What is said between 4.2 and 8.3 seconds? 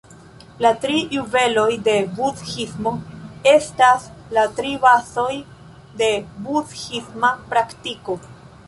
la tri bazoj de budhisma praktiko.